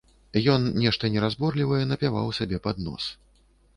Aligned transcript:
Ён 0.53 0.63
нешта 0.83 1.11
неразборлівае 1.15 1.83
напяваў 1.91 2.35
сабе 2.41 2.57
пад 2.65 2.85
нос. 2.87 3.03